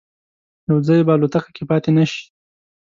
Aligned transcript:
یو 0.69 0.77
ځای 0.87 0.99
به 1.05 1.13
الوتکه 1.15 1.49
کې 1.55 1.63
پاتې 1.69 1.89
نه 1.97 2.05
شي. 2.11 2.23